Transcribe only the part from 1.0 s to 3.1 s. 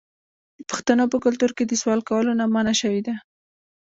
په کلتور کې د سوال کولو نه منع شوې